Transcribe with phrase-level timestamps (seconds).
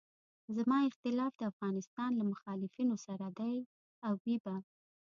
[0.57, 3.55] زما اختلاف د افغانستان له مخالفینو سره دی
[4.05, 4.55] او وي به.